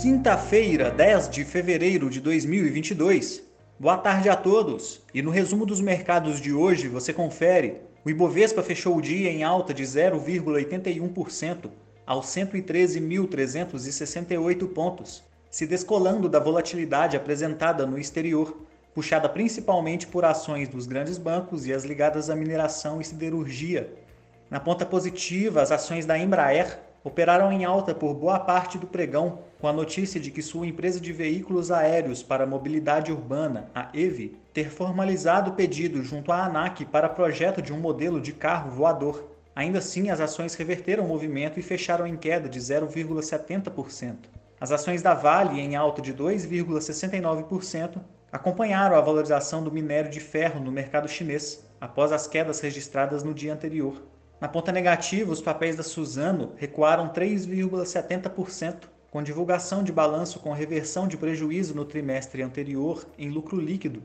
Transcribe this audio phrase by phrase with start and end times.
[0.00, 3.42] Quinta-feira, 10 de fevereiro de 2022.
[3.80, 5.00] Boa tarde a todos.
[5.14, 9.42] E no resumo dos mercados de hoje você confere: o Ibovespa fechou o dia em
[9.42, 11.70] alta de 0,81%
[12.06, 18.54] aos 113.368 pontos, se descolando da volatilidade apresentada no exterior,
[18.94, 23.90] puxada principalmente por ações dos grandes bancos e as ligadas à mineração e siderurgia.
[24.50, 29.38] Na ponta positiva, as ações da Embraer operaram em alta por boa parte do pregão,
[29.60, 34.36] com a notícia de que sua empresa de veículos aéreos para mobilidade urbana, a EVE,
[34.52, 39.30] ter formalizado o pedido junto à ANAC para projeto de um modelo de carro voador.
[39.54, 44.16] Ainda assim, as ações reverteram o movimento e fecharam em queda de 0,70%.
[44.60, 48.00] As ações da Vale, em alta de 2,69%,
[48.32, 53.32] acompanharam a valorização do minério de ferro no mercado chinês, após as quedas registradas no
[53.32, 54.02] dia anterior.
[54.38, 61.08] Na ponta negativa, os papéis da Suzano recuaram 3,70%, com divulgação de balanço com reversão
[61.08, 64.02] de prejuízo no trimestre anterior em lucro líquido,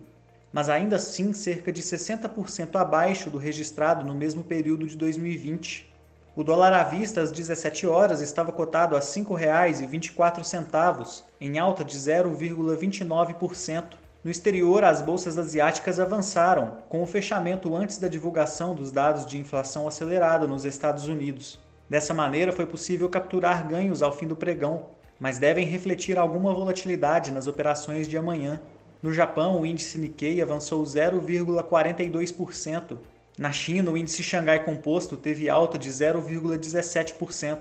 [0.54, 5.92] mas ainda assim cerca de 60% abaixo do registrado no mesmo período de 2020.
[6.34, 11.98] O dólar à vista às 17 horas estava cotado a R$ 5,24, em alta de
[11.98, 19.26] 0,29%, no exterior, as bolsas asiáticas avançaram, com o fechamento antes da divulgação dos dados
[19.26, 21.60] de inflação acelerada nos Estados Unidos.
[21.90, 24.86] Dessa maneira, foi possível capturar ganhos ao fim do pregão,
[25.20, 28.62] mas devem refletir alguma volatilidade nas operações de amanhã.
[29.02, 33.00] No Japão, o índice Nikkei avançou 0,42%.
[33.40, 37.58] Na China, o índice Xangai Composto teve alta de 0,17%.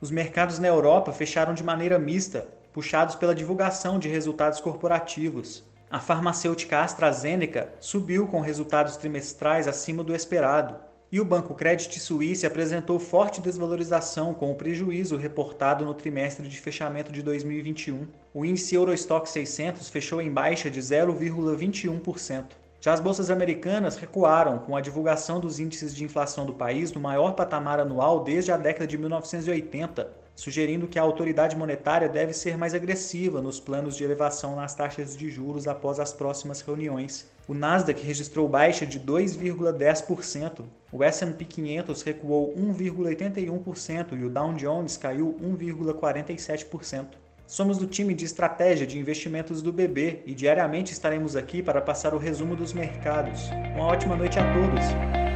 [0.00, 5.64] Os mercados na Europa fecharam de maneira mista, puxados pela divulgação de resultados corporativos.
[5.88, 10.74] A farmacêutica AstraZeneca subiu com resultados trimestrais acima do esperado,
[11.12, 16.60] e o Banco Credit Suisse apresentou forte desvalorização com o prejuízo reportado no trimestre de
[16.60, 18.08] fechamento de 2021.
[18.34, 22.46] O índice Eurostock 600 fechou em baixa de 0,21%.
[22.80, 27.00] Já as bolsas americanas recuaram com a divulgação dos índices de inflação do país no
[27.00, 32.56] maior patamar anual desde a década de 1980, sugerindo que a autoridade monetária deve ser
[32.58, 37.26] mais agressiva nos planos de elevação nas taxas de juros após as próximas reuniões.
[37.48, 44.96] O Nasdaq registrou baixa de 2,10%, o S&P 500 recuou 1,81% e o Dow Jones
[44.96, 47.06] caiu 1,47%.
[47.46, 52.12] Somos do time de estratégia de investimentos do BB e diariamente estaremos aqui para passar
[52.12, 53.48] o resumo dos mercados.
[53.74, 55.35] Uma ótima noite a todos!